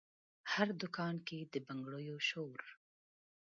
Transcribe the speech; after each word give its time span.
هر 0.51 0.67
دکان 0.81 1.15
کې 1.27 1.39
د 1.53 1.53
بنګړیو 1.67 2.17
شور، 2.29 2.59